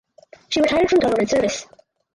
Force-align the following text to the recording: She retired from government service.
She 0.49 0.61
retired 0.61 0.89
from 0.89 0.97
government 1.01 1.29
service. 1.29 1.67